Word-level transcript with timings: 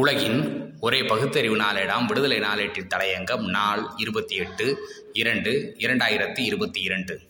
உலகின் 0.00 0.72
ஒரே 0.80 1.02
பகுத்தறிவு 1.02 1.56
நாளேடாம் 1.56 2.06
விடுதலை 2.06 2.38
நாளேட்டின் 2.38 2.88
தலையங்கம் 2.94 3.44
நாள் 3.50 3.86
இருபத்தி 3.96 4.34
எட்டு 4.36 4.88
இரண்டு 5.12 5.74
இரண்டாயிரத்தி 5.78 6.38
இருபத்தி 6.38 6.80
இரண்டு. 6.80 7.20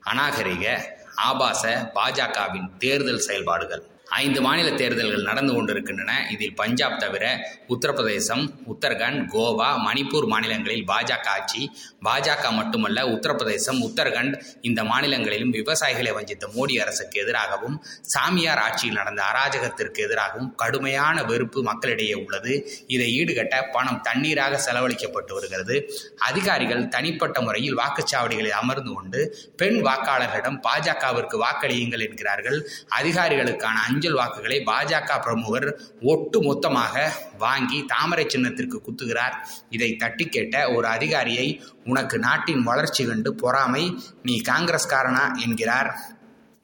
அநாகரிக 0.00 0.94
ஆபாச 1.16 1.90
பாஜகவின் 1.94 2.76
தேர்தல் 2.76 3.18
செயல்பாடுகள். 3.18 3.82
ஐந்து 4.10 4.40
மாநில 4.40 4.70
தேர்தல்கள் 4.70 5.22
நடந்து 5.22 5.54
கொண்டிருக்கின்றன. 5.54 6.26
இதில் 6.30 6.54
பஞ்சாப் 6.54 6.98
தவிர 6.98 7.40
உத்தரப்பிரதேசம் 7.68 8.50
உத்தரகண்ட் 8.66 9.26
கோவா 9.32 9.68
மணிப்பூர் 9.88 10.26
மாநிலங்களில் 10.26 10.84
பாஜக 10.84 11.26
ஆட்சி 11.26 11.70
பாஜக 12.04 12.50
மட்டுமல்ல 12.50 13.02
உத்தரப்பிரதேசம் 13.02 13.80
உத்தரகண்ட் 13.88 14.42
இந்த 14.60 14.84
மாநிலங்களிலும் 14.84 15.52
விவசாயிகளை 15.52 16.12
வஞ்சித்த 16.12 16.48
மோடி 16.56 16.80
அரசுக்கு 16.80 17.20
எதிராகவும் 17.20 17.84
சாமியார் 18.00 18.58
ஆட்சியில் 18.58 18.94
நடந்த 18.94 19.22
அராஜகத்திற்கு 19.22 19.98
எதிராகவும் 19.98 20.54
கடுமையான 20.54 21.24
வெறுப்பு 21.24 21.62
மக்களிடையே 21.62 22.14
உள்ளது. 22.14 22.84
இதை 22.86 23.24
ஈடுகட்ட 23.24 23.62
பணம் 23.72 24.02
தண்ணீராக 24.02 24.60
செலவழிக்கப்பட்டு 24.70 25.32
வருகிறது. 25.32 25.94
அதிகாரிகள் 26.18 26.88
தனிப்பட்ட 26.88 27.40
முறையில் 27.40 27.78
வாக்குச்சாவடிகளில் 27.78 28.58
அமர்ந்து 28.62 28.92
கொண்டு 28.92 29.36
பெண் 29.56 29.86
வாக்காளர்களிடம் 29.86 30.60
பாஜகவிற்கு 30.68 31.44
வாக்களியுங்கள் 31.44 32.08
என்கிறார்கள். 32.08 32.70
அதிகாரிகளுக்கான 32.98 33.96
அஞ்சல் 33.98 34.14
வாக்குகளை 34.14 34.62
பாஜக 34.66 35.22
பிரமுகர் 35.22 35.80
ஒட்டு 36.02 36.42
மொத்தமாக 36.42 37.12
வாங்கி 37.38 37.84
தாமரை 37.84 38.26
சின்னத்திற்கு 38.28 38.80
குத்துகிறார். 38.80 39.34
இதை 39.70 39.96
தட்டி 39.96 40.26
கேட்ட 40.26 40.70
ஒரு 40.70 40.86
அதிகாரியை 40.86 41.62
உனக்கு 41.84 42.18
நாட்டின் 42.18 42.62
வளர்ச்சி 42.62 43.06
கண்டு 43.06 43.34
பொறாமை 43.34 43.98
நீ 44.22 44.40
காங்கிரஸ்காரனா? 44.48 45.36
என்கிறார். 45.36 46.16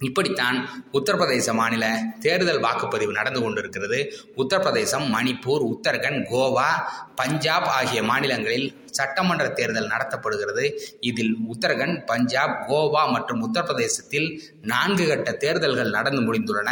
இப்படித்தான் 0.05 0.59
உத்தரப்பிரதேச 0.93 1.53
மாநில 1.53 1.85
தேர்தல் 2.21 2.63
வாக்குப்பதிவு 2.63 3.13
நடந்து 3.19 3.43
கொண்டிருக்கிறது. 3.43 4.01
உத்தரப்பிரதேசம் 4.37 5.07
மணிப்பூர் 5.17 5.65
உத்தரகண்ட் 5.73 6.23
கோவா 6.33 6.71
பஞ்சாப் 7.15 7.69
ஆகிய 7.79 8.01
மாநிலங்களில் 8.03 8.69
சட்டமன்ற 8.91 9.45
தேர்தல் 9.59 9.93
நடத்தப்படுகிறது. 9.93 10.65
இதில் 11.01 11.35
உத்தரகண்ட் 11.53 11.99
பஞ்சாப் 12.07 12.55
கோவா 12.69 13.03
மற்றும் 13.13 13.41
உத்தரப்பிரதேசத்தில் 13.45 14.29
நான்கு 14.63 15.05
கட்ட 15.09 15.33
தேர்தல்கள் 15.45 15.95
நடந்து 15.97 16.21
முடிந்துள்ளன. 16.27 16.71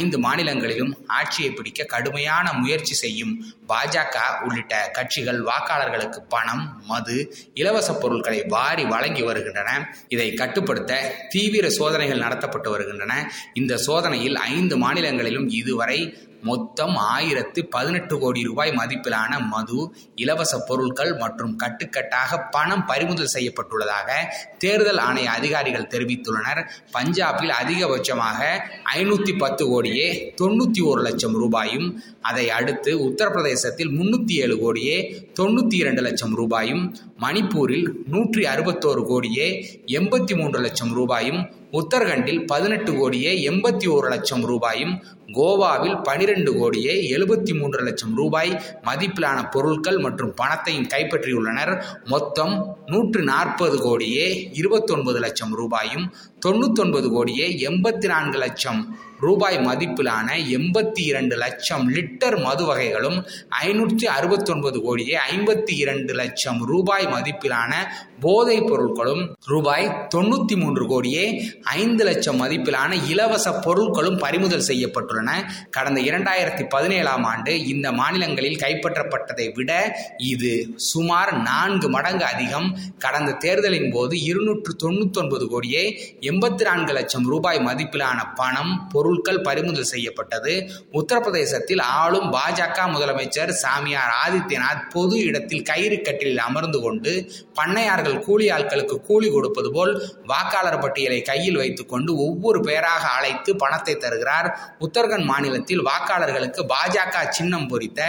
ஐந்து 0.00 0.18
மாநிலங்களிலும் 0.18 0.92
ஆட்சியை 1.18 1.50
பிடிக்க 1.50 1.84
கடுமையான 1.94 2.46
முயற்சி 2.52 2.94
செய்யும் 2.94 3.34
பாஜக 3.68 4.16
உள்ளிட்ட 4.46 4.74
கட்சிகள் 4.92 5.40
வாக்காளர்களுக்கு 5.50 6.20
பணம் 6.28 6.64
மது 6.86 7.16
இலவச 7.54 7.88
பொருட்களை 7.94 8.40
வாரி 8.54 8.84
வழங்கி 8.84 9.22
வருகின்றன. 9.22 9.70
இதை 10.08 10.28
கட்டுப்படுத்த 10.34 11.00
தீவிர 11.28 11.66
சோதனைகள் 11.78 12.24
நடத்தப்பட்டு 12.26 12.67
வருகின்றன. 12.70 13.32
இந்த 13.54 13.76
சோதனையில் 13.76 14.36
ஐந்து 14.36 14.76
மாநிலங்களிலும் 14.76 15.48
இதுவரை 15.48 16.16
மொத்தம் 16.42 16.96
ஆயிரத்து 16.96 17.64
பதினெட்டு 17.64 18.18
கோடி 18.18 18.42
ரூபாய் 18.42 18.70
மதிப்பிலான 18.70 19.48
மது 19.48 19.92
இலவச 20.14 20.58
பொருட்கள் 20.58 21.16
மற்றும் 21.16 21.58
கட்டுக்கட்டாக 21.58 22.40
பணம் 22.50 22.86
பறிமுதல் 22.86 23.34
செய்யப்பட்டுள்ளதாக 23.34 24.10
தேர்தல் 24.58 24.96
ஆணைய 24.96 25.24
அதிகாரிகள் 25.24 25.90
தெரிவித்துள்ளனர். 25.90 26.62
பஞ்சாபில் 26.92 27.52
அதிகபட்சமாக 27.62 28.60
ஐநூற்றி 28.96 29.38
பத்து 29.38 29.66
கோடியே 29.66 30.34
தொண்ணூற்றி 30.42 30.82
ஒரு 30.84 31.02
லட்சம் 31.02 31.32
ரூபாயும் 31.32 32.02
அதை 32.20 32.50
அடுத்து 32.50 33.00
உத்தரப்பிரதேசத்தில் 33.00 33.92
முன்னூற்றி 33.92 34.30
ஏழு 34.30 34.58
கோடியே 34.58 35.26
தொண்ணூற்றி 35.40 35.74
இரண்டு 35.74 36.02
லட்சம் 36.02 36.34
ரூபாயும் 36.34 36.96
மணிப்பூரில் 37.20 37.94
நூற்றி 38.06 38.44
அறுபத்தோரு 38.44 39.06
கோடியே 39.06 39.66
எண்பத்தி 39.86 40.36
மூன்று 40.36 40.60
லட்சம் 40.60 40.92
ரூபாயும் 40.92 41.56
உத்தரகண்டில் 41.72 42.46
பதினெட்டு 42.46 42.94
கோடியே 42.94 43.50
எண்பத்தி 43.50 43.90
ஒரு 43.90 44.08
லட்சம் 44.08 44.44
ரூபாயும் 44.44 45.02
கோவாவில் 45.32 46.02
பனிரெண்டு 46.02 46.27
கோடியே 46.34 47.16
எழுபத்தி 47.16 47.58
மூன்று 47.58 47.84
லட்சம் 47.84 48.14
ரூபாய் 48.16 48.60
மதிப்பிலான 48.82 49.50
பொருட்கள் 49.50 49.98
மற்றும் 49.98 50.34
பணத்தையும் 50.34 50.86
கைப்பற்றியுள்ளனர். 50.86 51.82
மொத்தம் 52.04 52.76
நூற்று 52.86 53.22
நாற்பது 53.22 53.78
கோடியே 53.78 54.50
இருபத்தொன்பது 54.52 55.18
லட்சம் 55.18 55.54
ரூபாயும் 55.54 56.12
தொண்ணூத்தொன்பது 56.46 57.08
கோடியே 57.10 57.46
எண்பத்தி 57.68 58.06
நான்கு 58.06 58.38
லட்சம் 58.38 59.06
ரூபாய் 59.20 59.56
மதிப்பிலான 59.58 60.28
எண்பத்தி 60.48 61.02
இரண்டு 61.02 61.36
லட்சம் 61.36 61.90
லிட்டர் 61.90 62.42
மது 62.42 62.64
வகைகளும் 62.64 63.16
ஐநூற்றி 63.64 64.04
அறுபத்தொன்பது 64.04 64.80
கோடியே 64.82 65.16
ஐம்பத்தி 65.36 65.74
இரண்டு 65.74 66.14
லட்சம் 66.14 66.64
ரூபாய் 66.64 67.06
மதிப்பிலான 67.06 67.72
போதைப் 68.20 68.74
பொருட்களும் 68.74 69.22
ரூபாய் 69.46 70.08
தொண்ணூற்றி 70.14 70.56
மூன்று 70.56 70.86
கோடியே 70.86 71.24
ஐந்து 71.62 72.04
லட்சம் 72.04 72.40
மதிப்பிலான 72.42 73.08
இலவச 73.08 73.50
பொருட்களும் 73.50 74.18
பறிமுதல் 74.18 74.66
செய்யப்பட்டுள்ளன. 74.66 75.32
கடந்த 75.70 76.00
இரண்டாயிரத்தி 76.00 76.64
பதினேழாம் 76.68 77.24
ஆண்டு 77.24 77.66
இந்த 77.66 77.92
மாநிலங்களில் 77.92 78.58
கைப்பற்றப்பட்டதை 78.58 79.54
விட 79.54 79.72
இது 80.16 80.72
சுமார் 80.76 81.42
நான்கு 81.42 81.88
மடங்கு 81.88 82.24
அதிகம். 82.24 82.78
கடந்த 82.98 83.32
தேர்தலின் 83.32 83.90
போது 83.90 84.22
இருநூற்று 84.22 84.76
தொண்ணூத்தொன்பது 84.84 85.46
கோடியே 85.46 85.84
எண்பத்தி 86.28 86.62
நான்கு 86.62 86.92
லட்சம் 86.92 87.26
ரூபாய் 87.32 87.58
மதிப்பிலான 87.66 88.18
பணம் 88.34 88.72
பொருட்கள் 88.92 89.40
பறிமுதல் 89.40 89.88
செய்யப்பட்டது. 89.90 90.52
உத்தரப்பிரதேசத்தில் 90.98 91.82
ஆளும் 91.98 92.28
பாஜக 92.32 92.78
முதலமைச்சர் 92.94 93.52
சாமியார் 93.62 94.12
ஆதித்யநாத் 94.24 94.82
பொது 94.94 95.16
இடத்தில் 95.28 95.62
கயிறு 95.62 95.98
கட்டிலில் 96.00 96.42
அமர்ந்து 96.46 96.78
கொண்டு 96.80 97.12
பண்ணையார்கள் 97.58 98.18
கூலி 98.18 98.46
ஆட்களுக்கு 98.50 98.96
கூலி 99.08 99.28
கொடுப்பது 99.30 99.70
போல் 99.72 99.92
வாக்காளர் 100.32 100.78
பட்டியலை 100.78 101.20
கையில் 101.22 101.60
வைத்துக்கொண்டு 101.62 102.10
ஒவ்வொரு 102.26 102.60
பெயராக 102.60 103.04
அழைத்து 103.18 103.56
பணத்தை 103.56 103.94
தருகிறார். 103.96 104.48
உத்தரகண்ட் 104.86 105.28
மாநிலத்தில் 105.32 105.84
வாக்காளர்களுக்கு 105.90 106.64
பாஜக 106.74 107.24
சின்னம் 107.38 107.68
பொறித்த 107.68 108.00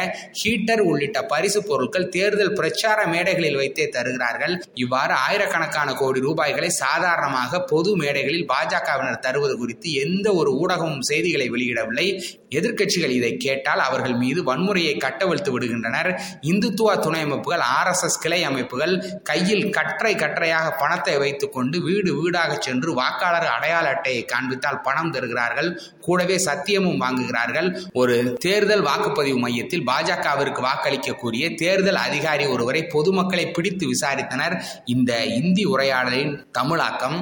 ஹீட்டர் 0.42 0.84
உள்ளிட்ட 0.90 1.18
பரிசு 1.26 1.62
பொருட்கள் 1.64 2.10
தேர்தல் 2.10 2.54
பிரச்சார 2.54 3.00
மேடைகளில் 3.06 3.60
வைத்தே 3.62 3.88
தருகிறார்கள். 3.98 4.56
இவ்வாறு 4.74 5.14
ஆயிரக்கணக்கான 5.28 5.90
கோடி 5.94 6.20
ரூபாய்களை 6.28 6.70
சாதாரணமாக 6.84 7.64
பொது 7.74 7.98
மேடைகளில் 8.10 8.46
பாஜகவினர் 8.52 9.24
தருவது 9.26 9.56
குறித்து 9.58 9.90
எந்த 10.06 10.28
ஒரு 10.34 10.52
ஊடகமும் 10.58 11.08
செய்திகளை 11.10 11.48
வெளியிடவில்லை. 11.52 12.08
எதிர்க்கட்சிகள் 12.56 13.14
இதை 13.18 13.32
கேட்டால் 13.38 13.82
அவர்கள் 13.88 14.14
மீது 14.14 14.40
வன்முறையை 14.44 14.94
கட்டவிழ்த்து 14.98 15.50
விடுகின்றனர். 15.56 16.10
இந்துத்துவ 16.42 16.96
துணை 17.00 17.22
அமைப்புகள் 17.22 17.64
ஆர் 17.76 17.88
எஸ் 17.88 18.04
எஸ் 18.04 18.20
கிளை 18.20 18.40
அமைப்புகள் 18.44 18.94
கையில் 19.24 19.66
கற்றை 19.70 20.14
கற்றையாக 20.16 20.72
பணத்தை 20.72 21.18
வைத்துக்கொண்டு 21.18 21.78
வீடு 21.82 22.12
வீடாக 22.20 22.58
சென்று 22.60 22.94
வாக்காளர் 22.94 23.48
அடையாள 23.56 23.86
அட்டையை 23.90 24.24
காண்பித்தால் 24.26 24.82
பணம் 24.82 25.12
தருகிறார்கள். 25.12 25.70
கூடவே 26.02 26.38
சத்தியமும் 26.46 27.02
வாங்குகிறார்கள். 27.04 27.70
ஒரு 27.94 28.18
தேர்தல் 28.46 28.84
வாக்குப்பதிவு 28.84 29.40
மையத்தில் 29.46 29.88
பாஜகவிற்கு 29.88 30.62
வாக்களிக்க 30.62 31.14
கூறிய 31.14 31.46
தேர்தல் 31.64 32.02
அதிகாரி 32.08 32.48
ஒருவரை 32.56 32.84
பொதுமக்களை 32.96 33.46
பிடித்து 33.52 33.88
விசாரித்தனர். 33.94 34.58
இந்த 34.86 35.12
இந்தி 35.42 35.66
உரையாடலின் 35.66 36.34
தமிழாக்கம். 36.52 37.20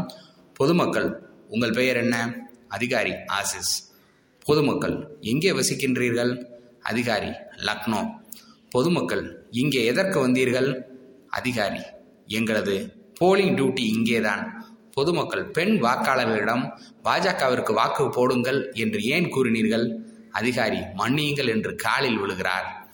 பொதுமக்கள் 0.58 1.30
உங்கள் 1.48 1.72
பெயர் 1.72 1.96
என்ன? 1.96 2.36
அதிகாரி 2.68 3.12
ஆசிஸ். 3.12 3.74
பொதுமக்கள் 4.46 5.18
எங்கே 5.22 5.52
வசிக்கின்றீர்கள்? 5.52 6.46
அதிகாரி 6.82 7.30
லக்னோ. 7.58 8.12
பொதுமக்கள் 8.70 9.48
இங்கே 9.52 9.86
எதற்கு 9.86 10.28
வந்தீர்கள்? 10.28 10.82
அதிகாரி 11.28 11.82
எங்களது 12.28 12.76
போலிங் 13.22 13.54
டியூட்டி 13.56 13.80
இங்கேதான். 13.80 14.76
பொதுமக்கள் 14.92 15.46
பெண் 15.46 15.80
வாக்காளர்களிடம் 15.84 16.64
பாஜகவிற்கு 17.04 17.74
வாக்கு 17.74 18.10
போடுங்கள் 18.10 18.72
என்று 18.72 19.02
ஏன் 19.04 19.26
கூறினீர்கள்? 19.26 19.86
அதிகாரி 20.32 20.78
மன்னியுங்கள் 20.78 21.48
என்று 21.48 21.76
காலில் 21.76 22.20
விழுகிறார். 22.20 22.87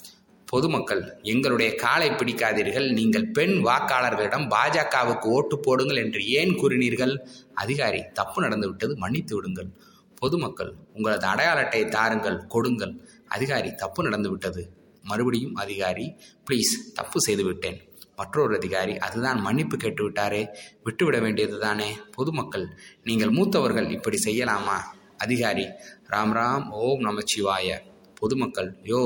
பொதுமக்கள் 0.53 1.01
எங்களுடைய 1.31 1.69
காலை 1.83 2.09
பிடிக்காதீர்கள். 2.19 2.87
நீங்கள் 2.97 3.25
பெண் 3.37 3.55
வாக்காளர்களிடம் 3.67 4.45
பாஜகவுக்கு 4.53 5.27
ஓட்டு 5.37 5.55
போடுங்கள் 5.65 6.01
என்று 6.03 6.21
ஏன் 6.39 6.53
கூறினீர்கள்? 6.61 7.13
அதிகாரி 7.63 8.01
தப்பு 8.19 8.39
நடந்துவிட்டது 8.45 8.95
மன்னித்து 9.03 9.33
விடுங்கள். 9.37 9.69
பொதுமக்கள் 10.21 10.71
உங்களது 10.95 11.25
அடையாள 11.31 11.57
அட்டையை 11.63 11.87
தாருங்கள் 11.95 12.37
கொடுங்கள். 12.53 12.93
அதிகாரி 13.35 13.69
தப்பு 13.83 14.01
நடந்துவிட்டது 14.07 14.63
மறுபடியும் 15.09 15.55
அதிகாரி 15.63 16.05
ப்ளீஸ் 16.47 16.73
தப்பு 16.99 17.19
செய்துவிட்டேன் 17.25 17.79
மற்றொரு 18.19 18.53
அதிகாரி 18.59 18.93
அதுதான் 19.05 19.39
மன்னிப்பு 19.45 19.75
கேட்டுவிட்டாரே 19.83 20.41
விட்டுவிட 20.85 21.17
வேண்டியது 21.25 21.57
தானே. 21.67 21.89
பொதுமக்கள் 22.17 22.65
நீங்கள் 23.07 23.35
மூத்தவர்கள் 23.37 23.87
இப்படி 23.97 24.17
செய்யலாமா? 24.27 24.77
அதிகாரி 25.25 25.65
ராம் 26.13 26.35
ராம் 26.39 26.67
ஓம் 26.83 27.03
நமச்சிவாய. 27.07 27.77
பொதுமக்கள் 28.19 28.69
யோ 28.91 29.01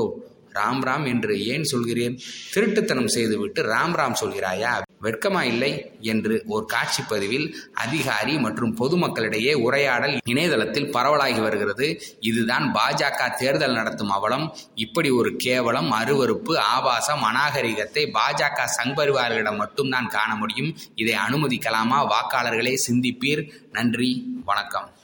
ராம் 0.58 0.84
ராம் 0.84 1.06
என்று 1.06 1.46
ஏன் 1.46 1.64
சொல்கிறேன்? 1.64 2.20
திருட்டுத்தனம் 2.54 3.06
செய்துவிட்டு 3.06 3.62
ராம் 3.62 3.94
ராம் 3.94 4.14
சொல்கிறாயா? 4.20 4.82
வெட்கமா 5.02 5.42
இல்லை 5.42 5.92
என்று 6.00 6.42
ஒரு 6.46 6.64
காட்சி 6.66 7.02
பதிவில் 7.08 7.56
அதிகாரி 7.74 8.38
மற்றும் 8.38 8.76
பொதுமக்களிடையே 8.76 9.54
உரையாடல் 9.54 10.18
இணையதளத்தில் 10.24 10.90
பரவலாகி 10.90 11.40
வருகிறது. 11.40 12.00
இதுதான் 12.20 12.74
பாஜக 12.74 13.36
தேர்தல் 13.36 13.74
நடத்தும் 13.74 14.10
அவலம். 14.10 14.56
இப்படி 14.74 15.10
ஒரு 15.10 15.36
கேவலம் 15.36 15.92
அருவறுப்பு 15.92 16.56
ஆபாசம் 16.56 17.22
அநாகரிகத்தை 17.22 18.12
பாஜக 18.12 18.60
சங்பரிவார்களிடம் 18.82 19.56
மட்டும்தான் 19.56 20.06
காண 20.06 20.34
முடியும். 20.34 20.76
இதை 20.94 21.14
அனுமதிக்கலாமா? 21.28 22.08
வாக்காளர்களே 22.08 22.74
சிந்திப்பீர். 22.90 23.50
நன்றி 23.72 24.26
வணக்கம். 24.44 24.98